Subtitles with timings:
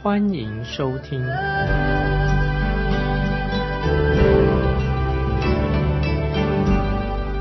[0.00, 1.20] 欢迎收听。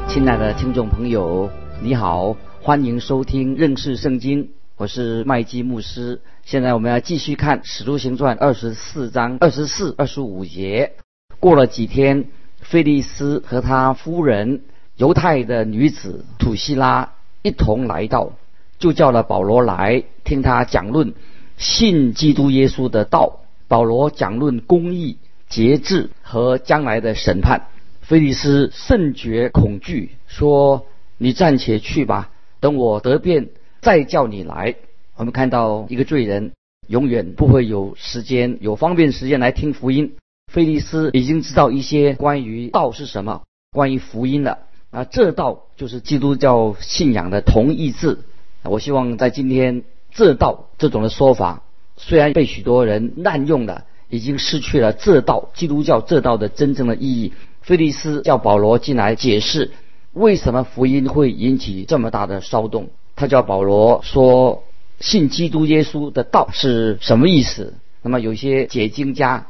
[0.07, 1.51] 亲爱的听众朋友，
[1.83, 4.49] 你好，欢迎收听认识圣经。
[4.75, 10.93] 我是麦基牧师，现在我们要继续看《使徒行传》二十四章二十四、二十五节。
[11.39, 12.25] 过了几天，
[12.61, 14.63] 菲利斯和他夫人
[14.95, 18.31] 犹太的女子土希拉一同来到，
[18.79, 21.13] 就叫了保罗来听他讲论
[21.57, 23.41] 信基督耶稣的道。
[23.67, 25.17] 保罗讲论公义、
[25.49, 27.67] 节制和将来的审判。
[28.01, 30.85] 菲利斯甚觉恐惧，说
[31.19, 32.29] ：“你暂且去吧，
[32.61, 33.49] 等我得便。”
[33.81, 34.75] 再叫你来，
[35.17, 36.53] 我们看到一个罪人
[36.87, 40.13] 永远不会有时间、有方便时间来听福音。
[40.51, 43.41] 菲利斯已经知道一些关于道是什么，
[43.73, 44.59] 关于福音了。
[44.91, 48.23] 啊，这道就是基督教信仰的同义字。
[48.63, 49.83] 我希望在今天，
[50.17, 51.61] 这道这种的说法
[51.95, 57.33] 虽然被许多人滥用了，已经失去了这道基督教这道的真正的意义。
[57.61, 59.69] 菲利斯叫保罗进来解释，
[60.13, 62.89] 为什么福音会引起这么大的骚动。
[63.15, 64.63] 他叫保罗说
[64.99, 69.45] ：“信基督耶稣的道是什么意思？”那么有些解经家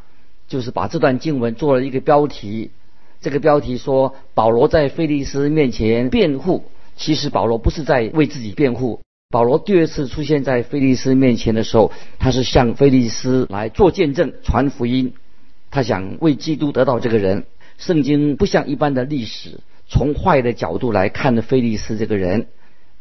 [0.49, 2.71] 就是把这段经文做了一个标题，
[3.21, 6.65] 这个标题说保罗在菲利斯面前辩护。
[6.97, 8.99] 其实保罗不是在为自己辩护。
[9.29, 15.15] 保罗第二次出现在菲利斯面前的时候，他是向菲利斯来做见证、传福音。
[15.69, 17.43] 他想为基督得到这个人。
[17.77, 19.59] 圣经不像一般的历史，
[19.89, 22.47] 从坏的角度来看的菲利斯这个人。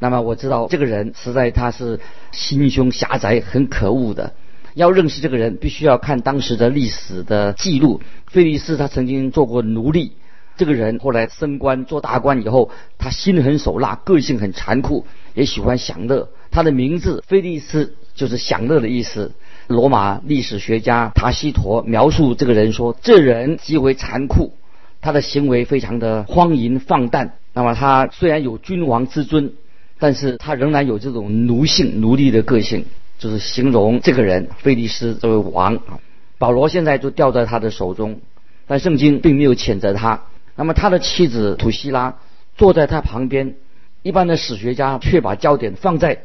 [0.01, 2.01] 那么我知道这个人实在他是
[2.33, 4.35] 心胸狭窄、很可恶的。
[4.75, 8.01] 要认识这个人，必须要看当时的历史的记录。
[8.27, 10.17] 菲利斯他曾经做过奴隶，
[10.57, 16.29] 这个人后来升官做大官以后，他心狠手辣，个性很残酷，也喜欢享乐。
[16.51, 19.33] 他的名字菲利斯就是享乐的意思。
[19.67, 24.53] 罗马历史学家塔西佗描述这个人说：这人极为残酷，
[25.01, 27.31] 他的行为非常的荒淫放荡。
[27.53, 29.53] 那么他虽然有君王之尊。
[29.99, 32.85] 但是他仍然有这种奴性、奴隶的个性，
[33.19, 35.99] 就是形容这个人菲利斯这位王啊。
[36.37, 38.21] 保罗现在就掉在他的手中，
[38.67, 40.25] 但圣经并没有谴责他。
[40.57, 42.17] 那么他的妻子土希拉
[42.57, 43.55] 坐在他旁边，
[44.03, 46.23] 一般的史学家却把焦点放在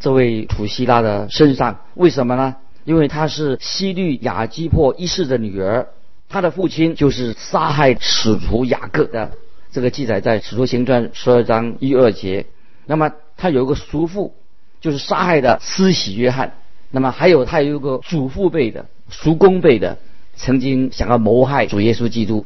[0.00, 1.80] 这位土希拉的身上。
[1.94, 2.56] 为什么呢？
[2.84, 5.88] 因为她是西律亚基珀一世的女儿，
[6.28, 9.32] 她的父亲就是杀害使徒雅各的。
[9.70, 12.46] 这个记载在《使徒行传》十二章一二节。
[12.86, 14.34] 那么他有一个叔父，
[14.80, 16.54] 就是杀害的施洗约翰。
[16.90, 19.98] 那么还有他有一个祖父辈的、叔公辈的，
[20.36, 22.44] 曾经想要谋害主耶稣基督。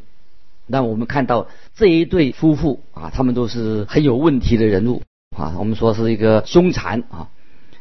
[0.66, 5.02] 那我们看到这一对夫妇啊，他们都是很有问题的人物
[5.36, 5.54] 啊。
[5.58, 7.28] 我们说是一个凶残啊。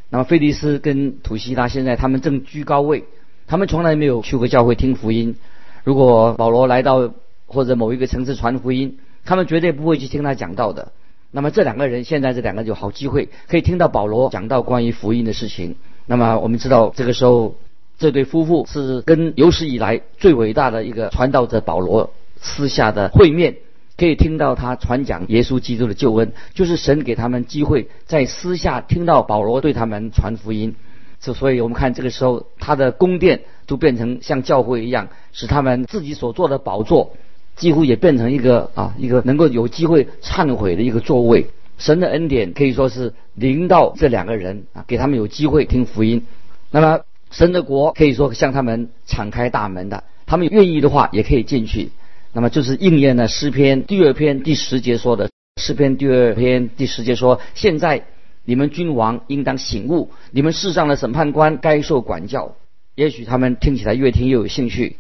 [0.10, 3.06] 那么菲利斯跟土希拉现在他们正居高位，
[3.48, 5.36] 他们从来没有去过教会听福音。
[5.84, 7.12] 如果保罗来到
[7.48, 10.92] 或者某一个城市传福音，他们绝对不会去听他讲道的。
[11.32, 15.76] 那么这两个人现在这两个有好机会可以听到保罗讲到关于福音的事情。
[16.06, 17.56] 那么我们知道这个时候
[17.98, 22.12] 这对夫妇是跟有史以来最伟大的一个传道者保罗
[22.46, 23.58] 私下的会面，
[23.98, 30.76] 可以听到他传讲耶稣基督的救恩，就是神给他们机会在私下听到保罗对他们传福音。
[31.20, 37.16] 这所以我们看这个时候他的宫殿都变成像教会一样，使他们自己所做的宝座。
[37.56, 41.48] 几乎也变成一个啊，一个能够有机会忏悔的一个座位。
[41.78, 46.26] 神的恩典可以说是临到这两个人啊，给他们有机会听福音。
[46.70, 47.00] 那么
[47.32, 51.92] 神的国可以说向他们敞开大门的，他们愿意的话也可以进去。
[52.36, 55.30] 那么就是应验了诗篇第二篇第十节说的。
[55.56, 58.04] 诗篇第二篇第十节说：“现在
[58.44, 62.56] 你们君王应当醒悟，你们世上的审判官该受管教。”
[62.94, 64.98] 也许他们听起来越听越有兴趣。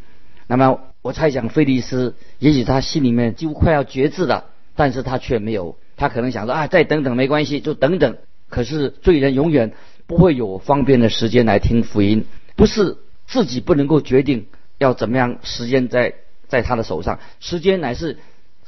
[0.47, 0.79] 那么。
[1.05, 4.45] 我猜想，菲利斯也许他心里面几乎快要绝志了，
[4.75, 8.17] 但是他却没有，他可能想说啊，再等等没关系，就等等。
[8.49, 9.73] 可是罪人永远
[10.07, 12.97] 不会有方便的时间来听福音，不是
[13.27, 14.47] 自己不能够决定
[14.79, 16.15] 要怎么样，时间在
[16.47, 18.18] 在他的手上，时间乃是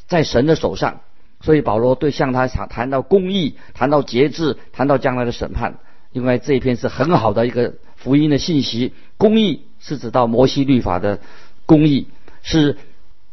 [0.08, 1.02] 在神的手上。
[1.40, 5.78] 所以保罗对向他想谈到公义，谈到节制，谈到将来的审判，
[6.12, 8.94] 因为这一篇是很好的一个福音的信息。
[9.18, 11.20] 公义是指到摩西律法的
[11.68, 12.08] 公义，
[12.42, 12.78] 是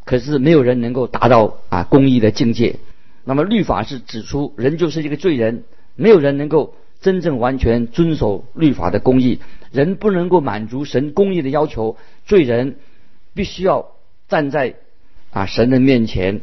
[0.05, 2.77] 可是没有人能够达到啊公义的境界。
[3.25, 5.65] 那么律法是指出人就是一个罪人，
[5.97, 9.41] 没有人能够真正完全遵守律法的公义，
[9.73, 11.97] 人不能够满足神公义的要求，
[12.27, 12.77] 罪人
[13.33, 13.94] 必须要
[14.35, 14.75] 站在
[15.31, 16.41] 啊神的面前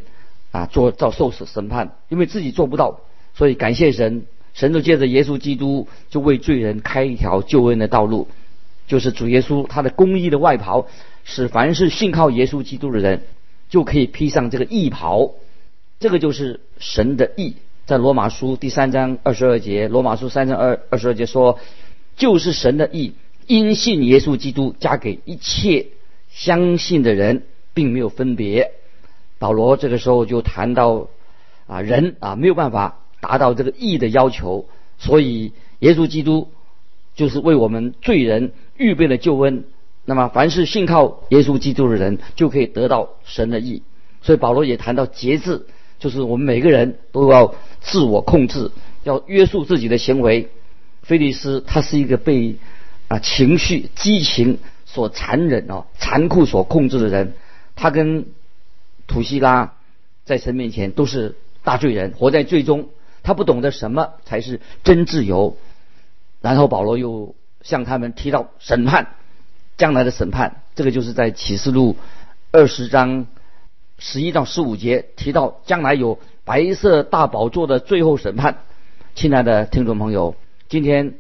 [0.53, 3.01] 啊做遭受审审判，因为自己做不到，
[3.33, 4.23] 所以感谢神。
[4.53, 8.29] 神就借着耶稣基督，就为罪人开一条救恩的道路，
[8.87, 10.87] 就是主耶稣他的公义的外袍，
[11.25, 13.23] 使凡是信靠耶稣基督的人，
[13.69, 15.31] 就可以披上这个义袍。
[15.99, 17.57] 这个就是神的义。
[17.85, 21.59] 在罗马书第三章二十二节，罗马书三章二二十二节说，
[22.15, 23.15] 就是神的义，
[23.47, 25.87] 因信耶稣基督，加给一切
[26.29, 27.43] 相信的人，
[27.73, 28.71] 并没有分别。
[29.39, 31.07] 保罗这个时候就谈到
[31.67, 32.97] 啊，人啊没有办法。
[33.21, 34.65] 达到这个义的要求，
[34.97, 36.49] 所以耶稣基督
[37.13, 39.63] 就是为我们罪人预备了救恩。
[40.05, 43.83] 那么，凡是信靠耶稣基督的人，就可以得到神的义。
[44.23, 45.67] 所以保罗也谈到节制，
[45.99, 48.71] 就是我们每个人都要自我控制，
[49.03, 50.49] 要约束自己的行为。
[51.03, 52.55] 菲利斯他是一个被
[53.07, 54.57] 啊情绪、激情
[54.87, 57.35] 所残忍哦、残酷所控制的人，
[57.81, 58.27] 他跟
[59.07, 59.73] 土希拉
[60.23, 62.89] 在神面前都是大罪人，活在罪中。
[63.23, 65.57] 他不懂得什么才是真自由，
[66.41, 67.33] 然后保罗又
[67.63, 69.15] 向他们提到审判，
[69.77, 71.95] 将来的审判，这个就是在启示录
[72.51, 73.25] 二十章
[73.97, 78.59] 十一到十五节提到将来有白色大宝座的最后审判。
[79.15, 80.35] 亲爱的听众朋友，
[80.69, 81.15] 今天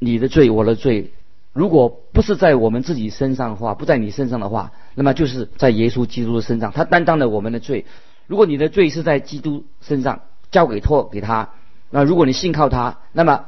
[0.00, 1.12] 你的罪，我的罪，
[1.52, 7.86] 如果不是在我们自己身上的话，不在你身上的话，那么就是在耶稣基督的身上，他担当了我们的罪。
[8.26, 10.20] 如果你的罪是在基督身上，
[10.52, 11.50] 交给托给他，
[11.90, 13.46] 那如果你信靠他，那么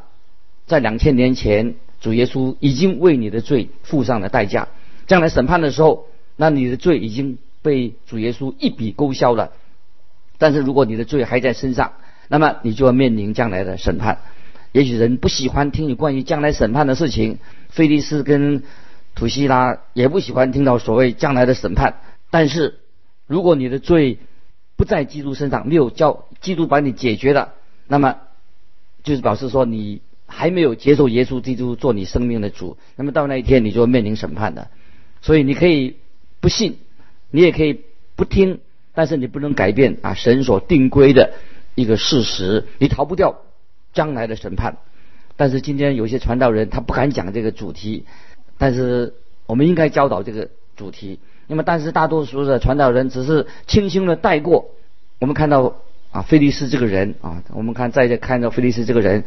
[0.66, 4.68] 在两千年前，主耶稣已经为你的罪付上了代价。
[5.06, 6.06] 将来审判的时候，
[6.36, 9.52] 那你的罪已经被主耶稣一笔勾销了。
[10.38, 11.92] 但是如果你的罪还在身上，
[12.26, 14.18] 那么你就要面临将来的审判。
[14.72, 17.38] 也许人不喜欢听你关于将来审判的事情，
[17.72, 18.62] 菲利斯跟
[19.14, 22.00] 土希拉也不喜欢听到所谓将来的审判。
[22.30, 22.78] 但是
[23.26, 24.18] 如果你的罪，
[24.76, 27.54] 不在基督身上，没有叫基督把你解决了，
[27.86, 28.16] 那么
[29.02, 32.76] 就是表示说你还没有接受耶稣基督做你生命的主。
[32.96, 34.68] 那么到那一天，你就要面临审判的。
[35.20, 35.96] 所以你可以
[36.40, 36.78] 不信，
[37.30, 37.80] 你也可以
[38.16, 38.60] 不听，
[38.94, 41.32] 但是你不能改变啊神所定规的
[41.74, 43.40] 一个事实，你逃不掉
[43.92, 44.78] 将来的审判。
[45.36, 48.04] 但是今天有些传道人他不敢讲这个主题，
[48.58, 49.14] 但是
[49.46, 51.18] 我们应该教导这个主题。
[51.48, 54.70] 那么，但是大多数的传道人只是轻轻的带过。
[55.18, 55.76] 我们看到
[56.10, 59.24] 啊，菲利斯这个人啊，我们看在这看到菲利斯这个人，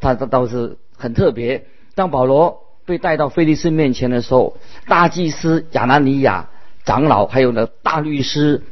[0.00, 1.66] 他他倒是很特别。
[1.94, 4.56] 当保罗被带到菲利斯面前的时候，
[4.86, 6.48] 大祭司亚拿尼亚
[6.84, 8.62] 长老还有呢大律师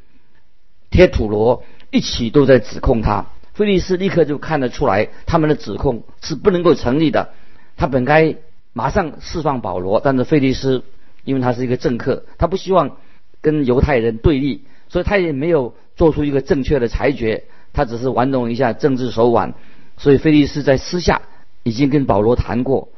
[0.91, 3.27] 贴土罗一起都在指控他。
[3.59, 7.31] 菲利斯立刻就看得出来，他们的指控是不能够成立的。
[7.77, 8.37] 他本该
[8.73, 10.85] 马上释放保罗，但是菲利斯。
[11.25, 12.97] 因为他是一个政客，他不希望
[13.43, 17.45] 跟犹太人对立，所以他也没有做出一个正确的裁决，
[17.75, 19.53] 他只是玩弄一下政治手腕。
[19.99, 21.21] 所以菲利斯在私下
[21.65, 22.89] 已经跟保罗谈过，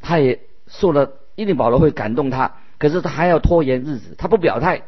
[0.00, 4.82] 他也受了一定保罗会感动他，可是他还要拖延日子，他不表态。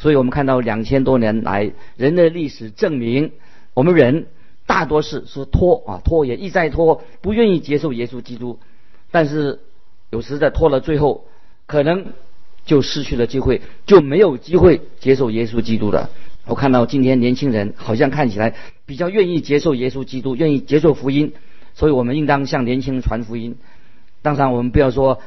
[0.00, 3.30] 所以我们看到两千多年来人类历史证明，
[3.72, 4.26] 我们人
[4.66, 8.58] 大多是是拖啊拖延，一再拖，不愿意接受耶稣基督，
[9.10, 9.60] 但是
[10.10, 11.26] 有时在拖了最后，
[11.66, 12.06] 可能。
[12.64, 16.10] 就失去了机会，就没有机会接受耶稣基督的。
[16.46, 18.54] 我看到今天年轻人好像看起来
[18.86, 21.32] 比较愿意接受耶稣基督，愿意接受福音，
[21.74, 23.56] 所以我们应当向年轻人传福音。
[24.22, 25.18] 当然，我们不要说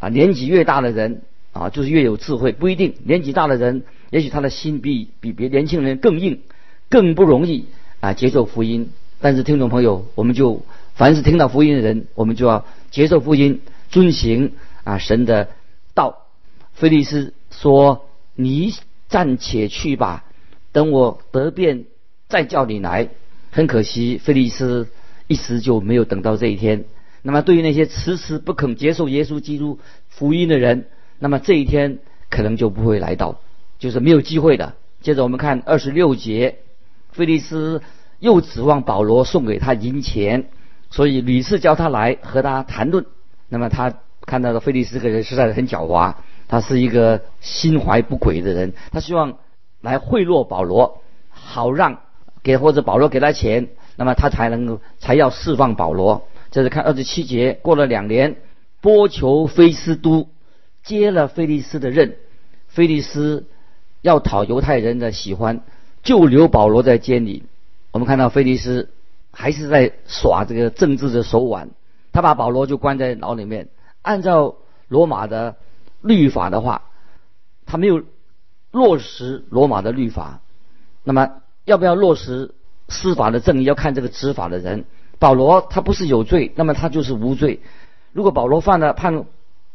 [0.00, 2.94] 啊，年纪越大的人啊，就是越有智慧，不一定。
[3.04, 6.40] 年纪大的人，也许他的心比比别年轻人更硬，
[6.88, 7.66] 更不容易
[8.00, 8.90] 啊接受福音。
[9.20, 10.62] 但是听众朋友，我们就
[10.94, 14.52] 凡是听到福音的人，我们就要接受福音，遵行
[14.84, 15.48] 啊神的
[15.94, 16.26] 道。
[16.72, 18.72] 菲利斯说：“你
[19.08, 20.24] 暂且去吧，
[20.72, 21.84] 等我得便
[22.28, 23.10] 再叫你来。”
[23.52, 24.88] 很可惜，菲利斯
[25.26, 26.84] 一时就没有等到这一天。
[27.22, 29.78] 那么，对于那些迟迟不肯接受耶稣基督
[30.08, 30.86] 福音的人，
[31.18, 31.98] 那么这一天
[32.30, 33.40] 可能就不会来到，
[33.78, 34.74] 就是没有机会的。
[35.02, 36.58] 接着我们看二十六节，
[37.12, 37.82] 菲利斯
[38.18, 40.48] 又指望保罗送给他银钱，
[40.90, 43.06] 所以屡次叫他来和他谈论。
[43.48, 43.94] 那么他
[44.26, 46.14] 看到的菲利斯这个人实在是很狡猾。
[46.48, 49.38] 他是一个心怀不轨的人，他希望
[49.80, 52.00] 来贿赂保罗，好让
[52.42, 56.26] 给或者保罗给他钱，那么他才能够才要释放保罗。
[56.50, 58.34] 这是看二十七节，过了两年，
[58.80, 60.28] 波求菲斯都
[60.82, 62.16] 接了菲利斯的任，
[62.66, 63.46] 菲利斯
[64.02, 65.60] 要讨犹太人的喜欢，
[66.02, 67.44] 就留保罗在监里。
[67.92, 68.90] 我们看到菲利斯
[69.32, 71.70] 还是在耍这个政治的手腕，
[72.12, 73.68] 他把保罗就关在牢里面。
[74.02, 74.56] 按照
[74.88, 75.56] 罗马的
[76.00, 76.82] 律法的话，
[77.66, 78.02] 他没有
[78.70, 80.40] 落实罗马的律法。
[81.02, 81.30] 那么
[81.64, 82.54] 要不要落实
[82.88, 84.84] 司法的正义，要看这个执法的人。
[85.18, 87.60] 保罗他不是有罪，那么他就是无罪。
[88.12, 89.24] 如果保罗犯了叛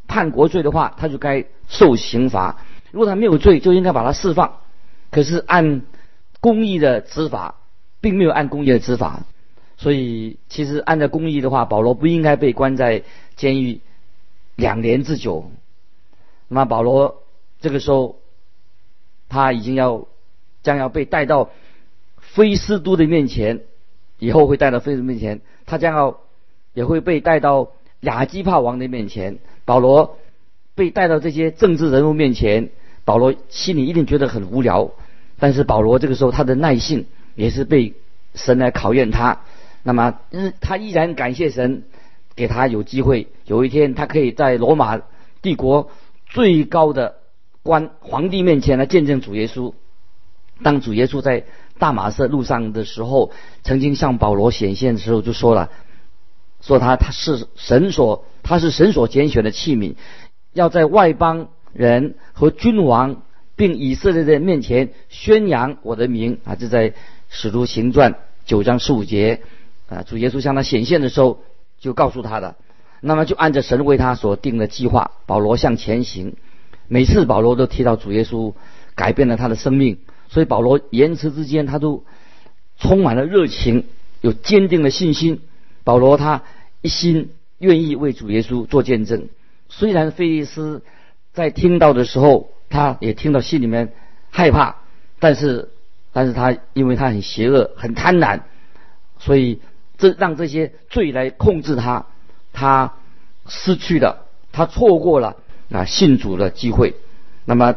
[0.08, 2.58] 叛国罪的话，他就该受刑罚；
[2.92, 4.58] 如果他没有罪，就应该把他释放。
[5.12, 5.84] 可是按
[6.46, 7.56] 公义的执法，
[8.02, 9.26] 并没有按公义的执法，
[9.78, 13.02] 所以其实按照公义的话，保罗不应该被关在
[13.36, 13.82] 监狱
[14.56, 15.50] 两年之久。
[16.48, 17.24] 那么保罗
[17.62, 18.20] 这个时候
[19.28, 20.06] 他已经要
[20.62, 21.50] 将要被带到
[22.20, 23.62] 菲斯都的面前，
[24.20, 26.20] 以后会带到菲斯面前，他将要
[26.74, 27.72] 也会被带到。
[28.02, 30.20] 亚基帕王的面前，保罗
[30.76, 32.70] 被带到这些政治人物面前，
[33.04, 34.92] 保罗心里一定觉得很无聊。
[35.46, 37.94] 但是保罗这个时候他的耐性也是被
[38.34, 39.42] 神来考验他。
[39.84, 40.18] 那么，
[40.60, 41.84] 他依然感谢神
[42.36, 45.00] 给他有机会，有一天他可以在罗马
[45.44, 45.92] 帝国
[46.26, 47.18] 最高的
[47.62, 49.76] 官皇帝面前来见证主耶稣。
[50.64, 51.44] 当主耶稣在
[51.78, 53.30] 大马色路上的时候，
[53.62, 55.70] 曾经向保罗显现的时候，就说了。
[56.60, 59.94] 说他他是神所他是神所拣选的器皿，
[60.54, 63.22] 要在外邦人和君王
[63.56, 66.56] 并以色列的面前宣扬我的名啊！
[66.56, 66.94] 这在
[67.30, 69.42] 使徒行传九章十五节
[69.90, 71.40] 啊，主耶稣向他显现的时候
[71.80, 72.56] 就告诉他的。
[73.02, 76.36] 那么就按着神为他所定的计划，保罗向前行。
[76.88, 78.54] 每次保罗都提到主耶稣
[78.96, 82.04] 改变了他的生命，所以保罗言辞之间他都
[82.78, 83.86] 充满了热情，
[84.22, 85.42] 有坚定的信心。
[85.84, 86.44] 保罗他。
[86.82, 89.30] 一心愿意为主耶稣做见证，
[89.70, 90.84] 虽然菲利斯
[91.34, 93.94] 在听到的时候，他也听到心里面
[94.30, 94.76] 害怕，
[95.20, 95.70] 但是，
[96.14, 98.42] 但是他因为他很邪恶、很贪婪，
[99.20, 99.62] 所以
[99.98, 102.06] 这让这些罪来控制他，
[102.54, 102.94] 他
[103.48, 105.38] 失去了，他错过了
[105.72, 106.96] 啊信主的机会。
[107.46, 107.76] 那么，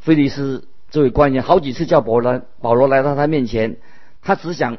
[0.00, 3.76] 菲利斯这位官员好几次叫保罗，保罗来到他面前，
[4.22, 4.78] 他只想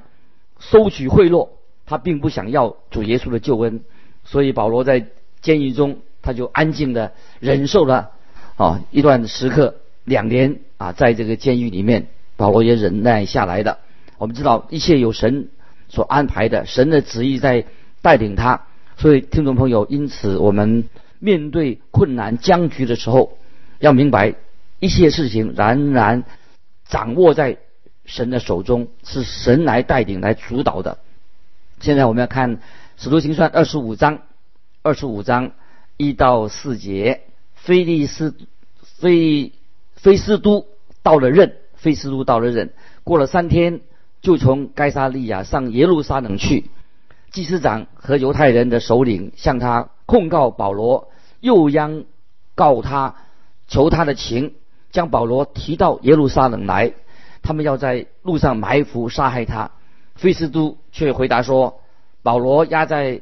[0.60, 1.50] 收取贿赂。
[1.90, 3.80] 他并不想要主耶稣的救恩，
[4.26, 5.06] 所以保罗在
[5.40, 8.12] 监狱中，他就安静的忍受了
[8.58, 13.78] 啊一段时刻，两年啊，在这个监狱里面，保罗也忍耐下来的。
[14.18, 15.50] 我们知道一切有神
[15.90, 17.66] 所安排的，神的旨意在
[18.02, 18.64] 带领他。
[18.98, 23.38] 所以听众朋友，因此我们面对困难僵局的时候，
[23.78, 24.34] 要明白
[24.80, 26.24] 一切事情仍然
[26.88, 27.58] 掌握在
[28.06, 30.98] 神的手中，是神来带领、来主导的。
[31.80, 32.58] 现在我们要看
[32.98, 34.22] 《使徒行传》二十五章，
[34.82, 35.52] 二十五章
[35.96, 37.22] 一到四节。
[37.58, 38.34] 菲利斯、
[38.82, 39.52] 菲
[39.96, 40.66] 菲斯都
[41.04, 42.72] 到了任，菲斯都到了任。
[43.04, 43.82] 过了三天，
[44.22, 46.70] 就从该沙利亚上耶路撒冷去。
[47.32, 51.10] 祭司长和犹太人的首领向他控告保罗，
[51.42, 52.06] 又央
[52.56, 53.16] 告他，
[53.68, 54.54] 求他的情，
[54.92, 56.94] 将保罗提到耶路撒冷来。
[57.44, 59.72] 他们要在路上埋伏杀害他。
[60.16, 61.82] 菲斯都却回答说
[62.24, 63.22] ：“保罗压在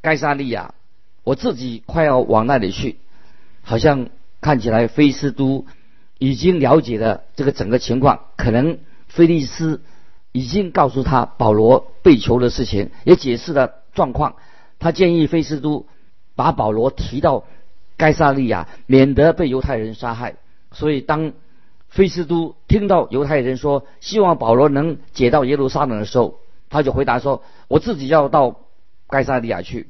[0.00, 0.74] 该沙利亚，
[1.24, 2.98] 我自己快要往那里去。
[3.70, 4.08] 好像
[4.40, 5.64] 看起来菲斯都
[6.18, 9.80] 已经了解了这个整个情况，可能菲利斯
[10.32, 14.34] 已经告诉他保罗被囚的事情，也解释了状况。
[14.80, 15.86] 他建议菲斯都
[16.34, 17.44] 把保罗提到
[17.96, 20.34] 该萨利亚，免得被犹太人杀害。
[20.72, 21.32] 所以当。”
[21.90, 28.60] 菲斯都听到犹太人说希望保罗能解到耶路撒冷的时候，他就回答说：“我自己要到
[29.08, 29.88] 该萨利亚去，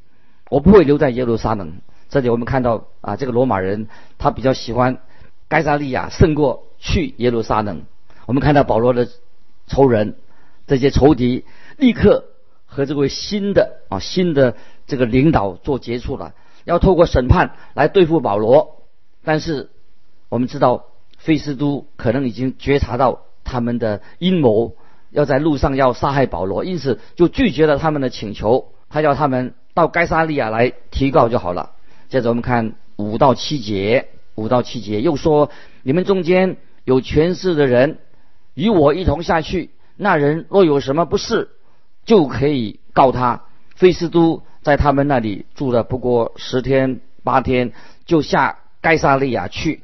[0.51, 1.81] 我不会留在耶路撒冷。”
[2.11, 3.89] 这里我们看到啊，这个罗马人
[4.19, 4.99] 他比较喜欢
[5.49, 7.85] 该萨利亚胜过去耶路撒冷。
[8.27, 9.09] 我们看到保罗的
[9.67, 10.17] 仇人
[10.67, 11.47] 这些仇敌
[11.79, 12.27] 立刻
[12.67, 18.83] 和这位新的啊新的这个领导做接触了，要透过审判来对付保罗。
[19.25, 19.71] 但是
[20.29, 20.85] 我们知道。
[21.21, 24.75] 费斯都可能已经觉察到他们的阴谋，
[25.11, 28.73] 要在路上要杀害保罗，因此就拒绝了他们的请求。
[28.89, 31.73] 他叫他们到该沙利亚来提告就好了。
[32.11, 35.49] 接着我们看五到七节，五到七节又说：
[35.85, 37.99] 你们中间有权势的人
[38.55, 41.51] 与我一同下去，那人若有什么不是，
[42.05, 43.43] 就可以告他。
[43.77, 47.73] 费斯都在他们那里住了不过十天八天，
[48.05, 49.83] 就下盖沙利亚去。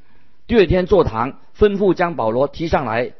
[0.48, 3.12] 第二天坐堂，吩咐将保罗提上来。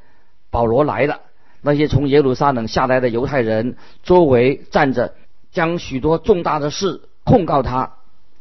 [0.51, 1.21] 保罗来了，
[1.61, 5.15] 那些从耶路撒冷下来的犹太人周围站着，
[5.53, 7.93] 将许多重大的事控告他。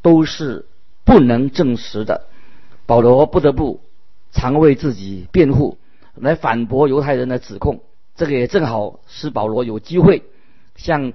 [0.06, 0.68] 都是
[1.04, 2.28] 不能证实的。
[2.86, 3.82] 保罗不得不
[4.32, 5.80] 常为自己辩护，
[6.14, 7.82] 来反驳犹太人的指控。
[8.16, 10.22] 这个也正好使保罗有机会
[10.76, 11.14] 向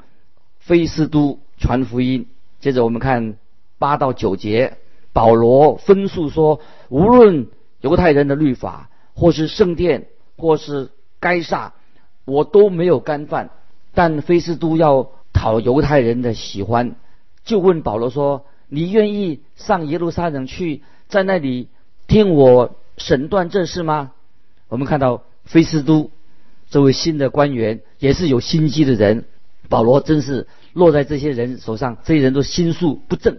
[0.59, 2.27] 菲斯都传福音。
[2.59, 3.37] 接着我们看
[3.79, 4.77] 八到九节，
[5.13, 7.47] 保罗分述说，无论
[7.81, 11.75] 犹太人的律法，或是圣殿，或是该撒，
[12.25, 13.51] 我都没有干犯。
[13.95, 16.97] 但菲斯都要讨犹太人的喜欢，
[17.45, 21.69] 就问保罗说：“你愿意上耶路撒冷去，在那里
[22.07, 24.13] 听我审断这事吗？”
[24.69, 26.11] 我们看到菲斯都
[26.71, 29.25] 这位新的官员也是有心机的人，
[29.69, 33.39] 保罗真是落在这些人手上，这些人都心术不正。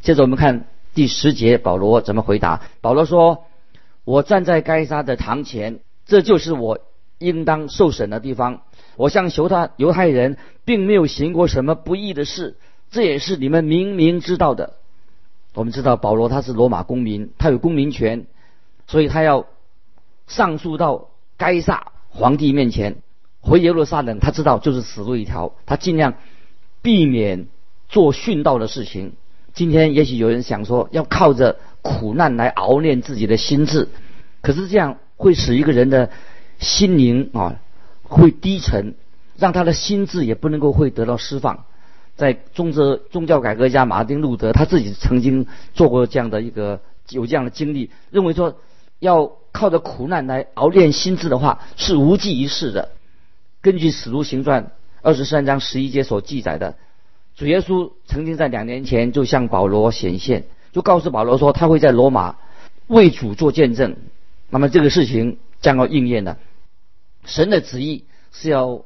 [0.00, 2.62] 接着我们看第十节，保罗怎么回答？
[2.80, 3.44] 保罗说
[4.04, 6.80] ：“我站在该杀的堂前，这就是我
[7.18, 8.62] 应当受审的地方。”
[8.96, 12.56] 我向犹太犹太人并没有行过什么不义的事，
[12.90, 14.74] 这也是你们明明知道的。
[15.54, 18.26] 我们知道保罗他是罗马公民，他有公民权，
[18.86, 19.46] 所以他要
[20.26, 22.96] 上诉到该撒皇帝面前，
[23.40, 24.18] 回耶路撒冷。
[24.20, 26.14] 他知道就是死路一条，他尽量
[26.82, 27.46] 避免
[27.88, 29.14] 做殉道的事情。
[29.54, 33.88] 今天也许有人想说，要靠着苦难来熬炼自己的心智，
[34.40, 36.10] 可是这样会使一个人的
[36.58, 37.60] 心灵啊。
[38.02, 38.96] 会低沉，
[39.36, 41.64] 让他的心智也不能够会得到释放。
[42.20, 48.58] 在宗教宗教改革家马丁路德他自己曾经做过这样的一个有这样的经历，认为说
[48.98, 52.90] 要靠着苦难来熬炼心智的话是无济于事的。
[53.62, 54.64] 根据《使徒行传》
[55.00, 56.76] 二十三章十一节所记载的，
[57.36, 62.36] 主耶稣曾经在两年前就向保罗显现，就告诉保罗说他会在罗马
[62.86, 63.96] 为主做见证。
[64.50, 66.36] 那么这个事情将要应验了。
[67.24, 68.84] 神的旨意是要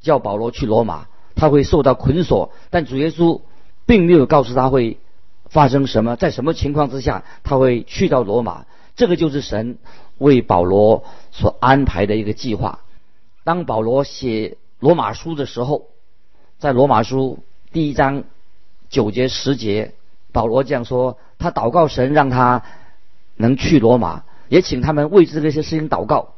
[0.00, 1.08] 叫保罗去罗马，
[1.42, 3.40] 他会受到捆锁，但主耶稣
[3.84, 4.98] 并没有告诉他会
[5.48, 8.64] 发生什么，在什么情况之下他会去到罗马。
[8.94, 9.78] 这个就是神
[10.18, 12.78] 为保罗所安排的一个计划。
[13.42, 15.88] 当保罗写罗马书的时候，
[16.60, 17.40] 在罗马书
[17.72, 18.22] 第一章
[18.88, 19.94] 九节十节，
[20.30, 22.62] 保罗这样说：他祷告神让他
[23.34, 26.34] 能去罗马，也请他们为这些事情祷告。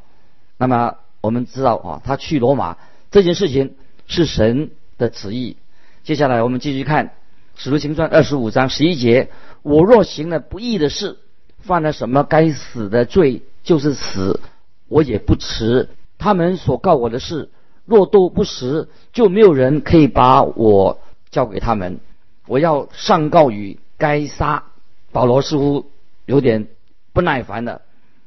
[0.56, 0.94] 那么。
[1.24, 2.76] 我们知道啊，他去罗马
[3.10, 3.76] 这件事情
[4.06, 5.56] 是神的旨意。
[6.02, 7.08] 接下来我们继续看
[7.56, 9.30] 《使徒行传》二十五章十一节：
[9.62, 11.18] 我若行了不义的事，
[11.58, 14.40] 犯了什么该死的罪，就是死，
[14.88, 15.88] 我也不迟。
[16.18, 17.50] 他们所告我的事，
[17.84, 22.00] 若都不实，就没有人可以把我交给他们。
[22.46, 24.64] 我要上告于该杀。
[25.12, 25.90] 保罗似乎
[26.26, 26.66] 有点
[27.12, 27.82] 不耐烦了。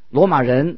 [0.10, 0.78] 罗马人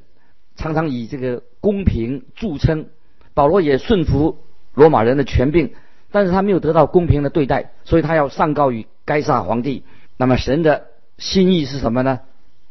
[0.56, 1.44] 常常以这个。
[1.62, 2.86] 公平著称，
[3.34, 4.38] 保罗也顺服
[4.80, 5.74] 罗马人的权柄，
[6.10, 9.84] 但是他没有得到公平的对待，所以他要上告于该撒皇帝。
[10.16, 10.86] 那么神的
[11.18, 12.22] 心意是什么呢？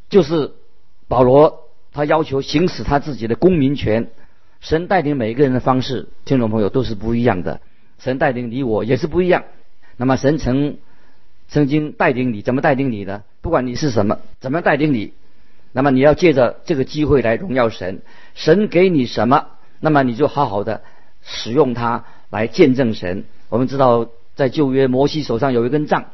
[0.09, 0.53] 就是
[1.07, 4.11] 保罗他要求行使他自己的公民权。
[4.61, 7.61] 神带领每一个人的方式，听众朋友都是不一样的。
[7.99, 9.45] 神带领你我也是不一样。
[9.99, 10.79] 那么神曾
[11.49, 13.23] 曾经带领你，怎么带领你呢？
[13.43, 15.13] 不管你是什么，怎么带领你？
[15.73, 18.01] 那么你要借着这个机会来荣耀神，
[18.35, 19.47] 神给你什么，
[19.81, 20.81] 那么你就好好的
[21.23, 23.25] 使用它来见证神。
[23.49, 26.07] 我们知道在旧约摩西手上有一根杖，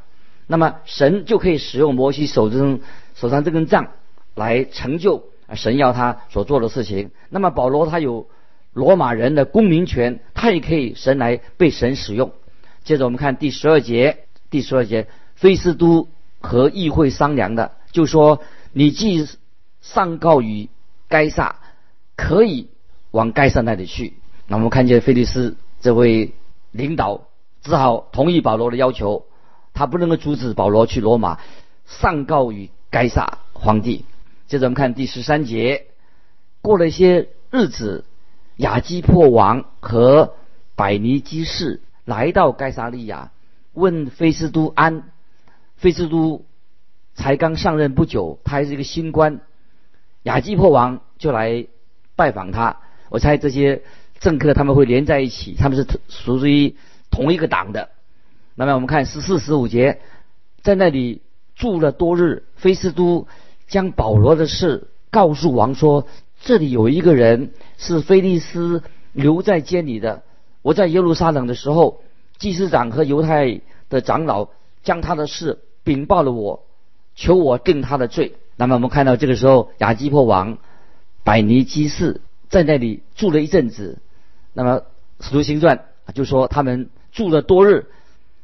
[0.47, 2.81] 那么神就可以使用摩西手中
[3.15, 3.89] 手上这根杖
[4.35, 7.11] 来成就神要他所做的事情。
[7.29, 8.29] 那么保罗他有
[8.73, 12.33] 罗马人的公民权，他也可以神来被神使用。
[12.83, 16.09] 接着我们看第十二节，第十二节，菲斯都
[16.41, 18.41] 和议会商量的，就说
[18.73, 19.29] 你既
[19.81, 20.69] 上告于
[21.09, 21.57] 该撒，
[22.17, 22.69] 可以
[23.11, 24.15] 往该撒那里去。
[24.47, 26.33] 那我们看见菲利斯这位
[26.71, 27.23] 领导
[27.63, 29.25] 只好同意保罗的要求，
[29.73, 31.41] 他不能够阻止保罗去罗马
[31.87, 34.05] 上告于该撒皇帝。
[34.47, 35.87] 接着我们看第十三节，
[36.61, 38.05] 过了一些日子，
[38.57, 40.35] 亚基破王和
[40.77, 43.31] 百尼基士来到该撒利亚，
[43.73, 45.05] 问菲斯都安。
[45.77, 46.45] 菲斯都
[47.15, 49.41] 才刚上任不久，他还是一个新官。
[50.23, 51.67] 亚基破王就来
[52.15, 53.83] 拜访他，我猜这些
[54.21, 56.77] 政客他们会连在一起，他们是属于
[57.11, 57.91] 同一个党的。
[58.55, 60.01] 那么我们看十四、十五节，
[60.63, 61.23] 在那里
[61.55, 63.27] 住了多日，菲斯都
[63.69, 66.07] 将保罗的事告诉王说
[66.41, 70.23] ：“这里有一个人是菲利斯留在监里的。
[70.63, 72.03] 我在耶路撒冷的时候，
[72.39, 74.49] 祭司长和犹太的长老
[74.83, 76.65] 将他的事禀报了我，
[77.15, 80.59] 求我定他的罪。”那么我们看到这个时候，亚基破王
[81.25, 82.21] 百尼基士
[82.55, 83.99] 在那里住了一阵子。
[84.53, 84.83] 那么
[85.19, 87.89] 使徒行传就说他们住了多日。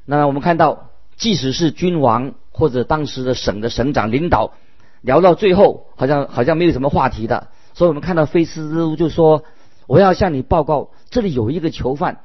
[0.05, 4.55] 那我们看到，即使是君王或者当时的省的省长领导，
[5.01, 9.44] 聊到最后好像好像没有什么话题的，所以我们看到菲斯就说
[9.87, 12.23] ：“我要向你报告，这里有一个囚犯，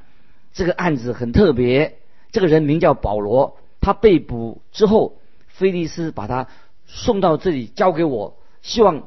[0.53, 1.99] 这个案子很特别，
[2.31, 5.19] 这个人名叫保罗，他被捕之后，
[5.49, 6.47] 菲利斯把他
[6.87, 9.03] 送到这里交给我，希望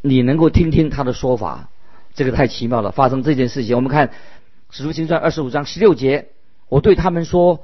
[0.00, 1.68] 你能够听听他的说法。”
[2.14, 4.08] 这个太奇妙了，发生这件事情，我们看
[4.70, 6.28] 《使徒行传》二十五章十六节，
[6.68, 7.60] 我对他们说：“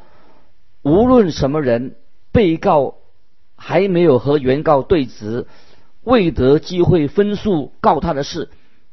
[0.82, 1.96] 无论什么人，
[2.32, 2.94] 被告
[3.56, 5.46] 还没有和原告对质，
[6.02, 8.48] 未得机会分诉告他的事，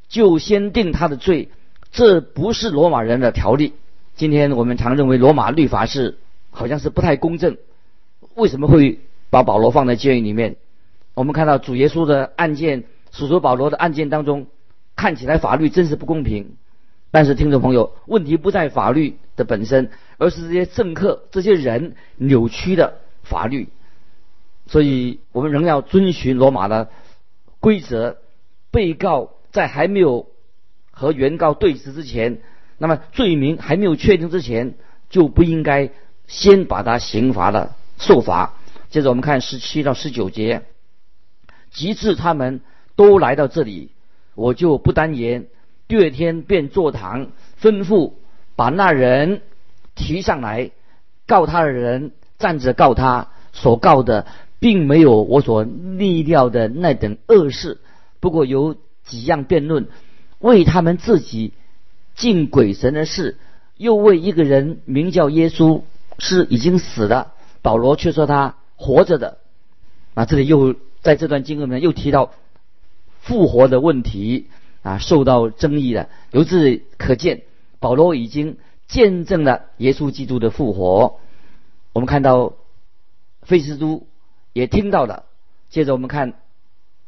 [0.10, 1.50] 就先定他的罪，
[1.92, 3.74] 这不是罗马人的条例。
[4.16, 6.18] 今天我们常认为罗马律法是
[6.52, 7.58] 好像是不太公正，
[8.34, 10.58] 为什么会把保罗放在监狱里面？
[11.14, 14.48] 我们看到主耶稣的案件，属徒保罗的案件当中。”
[14.96, 16.56] 看起来法律真是不公平，
[17.12, 23.70] 但是听众朋友，问题不在法律的本身，而是这些政客、这些人扭曲的法律。
[24.68, 26.90] 所以我们仍要遵循罗马的
[27.60, 28.18] 规则。
[28.72, 30.28] 被告在还没有
[30.92, 32.42] 和原告对质之前，
[32.78, 34.74] 那么罪名还没有确定之前，
[35.10, 35.92] 就不应该
[36.28, 38.56] 先把他刑罚了受罚。
[38.90, 40.64] 接着我们看十七到十九节，
[41.72, 42.60] 及至他们
[42.98, 43.92] 都来到这里。
[44.36, 45.48] 我就不单言，
[45.88, 47.28] 第二天便坐堂
[47.62, 48.12] 吩咐
[48.58, 49.42] 把那人
[49.96, 50.72] 提上来，
[51.26, 54.28] 告他的人站着告他，所告的
[54.60, 57.80] 并没有我所立料的那等恶事，
[58.20, 59.88] 不过有几样辩论，
[60.40, 61.54] 为他们自己
[62.16, 63.38] 敬鬼神的事，
[63.78, 65.82] 又为一个人名叫耶稣
[66.20, 69.38] 是已经死了，保罗却说他活着的。
[70.14, 72.32] 啊，这里又在这段经文里面又提到。
[73.26, 74.50] 复活的问题
[74.84, 76.10] 啊，受到争议了。
[76.32, 77.42] 由此可见，
[77.80, 78.58] 保罗已经
[78.88, 81.20] 见证了耶稣基督的复活。
[81.92, 82.54] 我们看到
[83.42, 84.06] 费斯都
[84.54, 85.26] 也听到了。
[85.70, 86.36] 接着我们看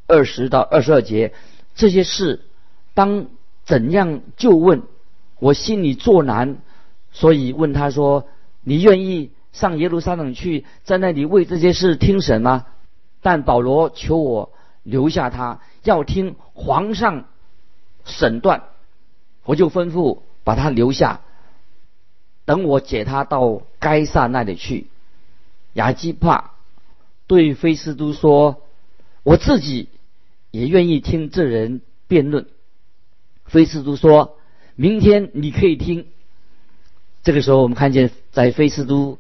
[0.08, 1.34] 二十到二十二节，
[1.76, 2.42] 这些事
[2.96, 3.28] 当
[3.64, 4.82] 怎样就问？
[5.40, 6.58] 我心里作难，
[7.12, 8.28] 所以问他说
[8.66, 12.66] ：“你愿意上耶路撒冷去，在那里为这些事听审吗？”
[13.22, 14.52] 但保罗求我
[14.82, 15.62] 留下他。
[15.88, 17.30] 要听皇上
[18.04, 18.64] 审断，
[19.46, 21.22] 我就吩咐把他留下，
[22.44, 24.88] 等我解他到该撒那里去。
[25.76, 26.52] 亚基帕
[27.26, 28.64] 对菲斯都说
[29.24, 29.88] ：“我自己
[30.52, 32.48] 也愿意听这人辩论。”
[33.48, 34.38] 菲斯都说
[34.76, 36.08] ：“明天你可以听。”
[37.24, 39.20] 这个时候，我们看见在菲斯都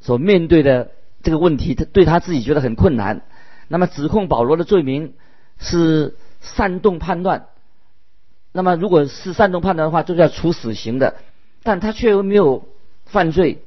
[0.00, 3.20] 所面对的这个问题，他对他自己觉得很困难。
[3.68, 5.12] 那么，指控保罗的罪名。
[5.60, 7.46] 是煽动叛乱，
[8.50, 11.16] 那么如果是煽动叛乱的话，就是要处死刑的。
[11.62, 12.66] 但他却又没有
[13.04, 13.62] 犯罪，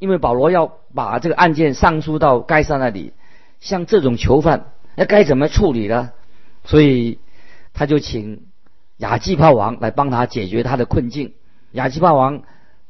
[0.00, 3.12] 因为保罗要把这个案件上诉到该撒那里。
[3.60, 6.10] 像这种囚犯，那该怎么处理呢？
[6.64, 7.20] 所以
[7.72, 8.46] 他就请
[8.96, 11.34] 亚基帕王来帮他解决他的困境。
[11.70, 12.42] 亚基帕王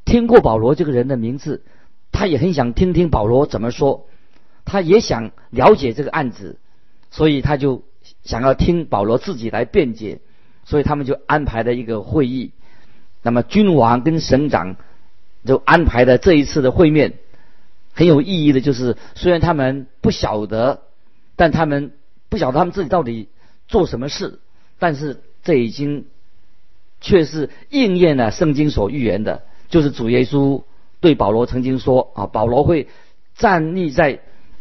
[0.06, 1.62] 听过保罗这个人的名字，
[2.12, 4.06] 他也很想听听保罗怎么说，
[4.64, 6.58] 他也想了解这个案子，
[7.10, 7.82] 所以他就。
[8.30, 10.20] 想要听保罗自己来辩解，
[10.64, 12.52] 所以他们就安排了一个会议。
[13.24, 14.76] 那么君王跟省长
[15.44, 17.14] 就安排的这一次的会面
[17.92, 20.82] 很有意义的，就是虽然他们不晓得，
[21.34, 21.90] 但他们
[22.28, 23.26] 不晓得他们自己到底
[23.66, 24.38] 做什么事，
[24.78, 26.06] 但是这已经
[27.00, 30.62] 却是应验了圣经所预言的，就是主耶稣
[31.00, 32.86] 对保罗曾经说啊，保罗会
[33.34, 34.20] 站立在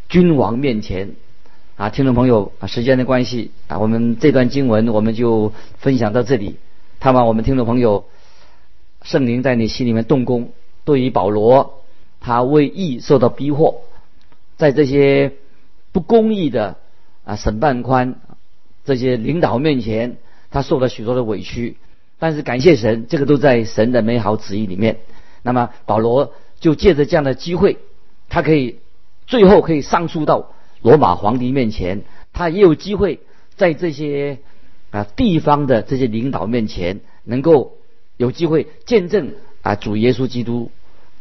[0.10, 1.14] 君王面前。
[1.80, 6.58] 啊，听众朋友啊，时间的关系啊，我们这段经文我们就分享到这里。
[7.00, 8.04] 盼望我们听众朋友，
[9.02, 10.52] 圣灵在你心里面动工。
[10.84, 11.82] 对于保罗，
[12.20, 13.84] 他为义受到逼迫，
[14.58, 15.32] 在这些
[15.94, 16.76] 不公义的
[17.24, 18.20] 啊审判官、
[18.84, 20.18] 这些领导面前，
[20.52, 21.78] 他受了许多的委屈。
[22.20, 24.98] 但是感谢神，这个都在神的美好旨意里面。
[25.44, 27.78] 那么保罗就借着这样的机会，
[28.28, 28.80] 他可以
[29.28, 30.52] 最后可以上诉到。
[30.82, 33.20] 罗马皇帝面前，他也有机会
[33.58, 34.40] 在这些
[34.92, 37.74] 啊地方的这些领导面前，能够
[38.16, 40.72] 有机会见证啊主耶稣基督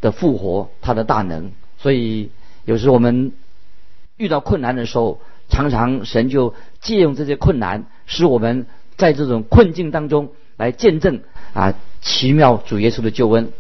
[0.01, 1.51] 的复活，他的大能。
[1.77, 2.31] 所以
[2.65, 3.33] 有时我们
[4.17, 8.67] 遇到困难的时候，常常神就借用这些困难，使我们
[8.97, 11.21] 在这种困境当中来见证
[11.53, 13.51] 啊奇妙主耶稣的救恩。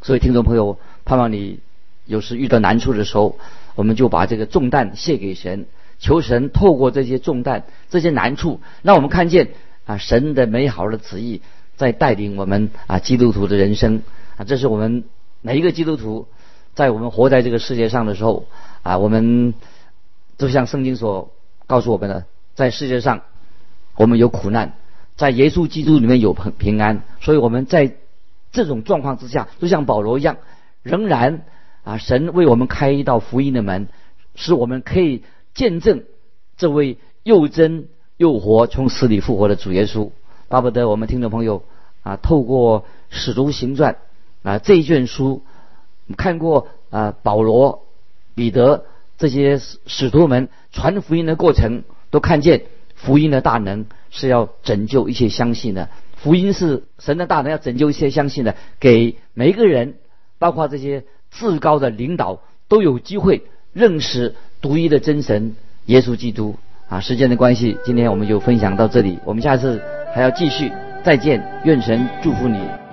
[0.00, 1.60] 所以听众朋友，盼望你
[2.06, 3.38] 有时遇到难处的时候。
[3.78, 5.66] 我们就把这个重担卸给神，
[6.00, 9.50] 求神透过这些重担、这些难处，让我们看见
[9.86, 11.42] 啊神的美好的旨意
[11.76, 14.02] 在带领我们啊基督徒的人生。
[14.36, 15.04] 啊，这是我们
[15.42, 16.26] 每一个基督徒
[16.74, 18.46] 在我们活在这个世界上的时候
[18.82, 19.54] 啊，我们
[20.38, 21.30] 就像圣经所
[21.68, 22.24] 告诉我们的，
[22.56, 23.20] 在世界上
[23.94, 24.72] 我们有苦难，
[25.14, 27.94] 在耶稣基督里面有平平安，所以我们在
[28.50, 30.38] 这种状况之下，就像保罗一样，
[30.82, 31.44] 仍然
[31.88, 33.88] 啊，神为我们开一道福音的门，
[34.34, 35.22] 使我们可以
[35.54, 36.04] 见证
[36.58, 40.10] 这位又真又活、从死里复活的主耶稣。
[40.48, 41.62] 巴不得我们听众朋友
[42.02, 43.96] 啊，透过《使徒行传》
[44.50, 45.42] 啊这一卷书。
[46.14, 47.86] 看过啊，保罗、
[48.34, 48.84] 彼得
[49.16, 52.64] 这些使徒们传福音的过程，都看见
[52.96, 55.88] 福音的大能是要拯救一切相信的。
[56.16, 59.94] 福音是神的大能，要拯救一切相信的，给每一个人，
[60.38, 66.56] 包括这些至高的领导，都有机会认识独一的真神耶稣基督。
[66.88, 69.82] 啊，时间的关系，今天我们就分享到这里，我们下次
[70.14, 70.72] 还要继续。
[71.04, 72.87] 再见，愿神祝福你。